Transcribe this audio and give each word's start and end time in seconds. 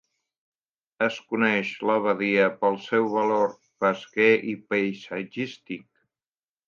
Es 1.07 1.17
coneix 1.33 1.73
la 1.89 1.97
badia 2.07 2.47
pel 2.63 2.79
seu 2.85 3.11
valor 3.17 3.53
pesquer 3.85 4.31
i 4.55 4.59
paisatgístic. 4.73 5.87